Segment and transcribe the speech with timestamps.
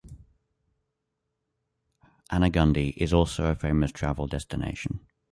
[2.31, 5.01] Anegundi, is also a famous travel destination.